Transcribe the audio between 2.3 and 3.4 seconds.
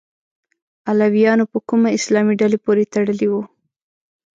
ډلې پورې تړلي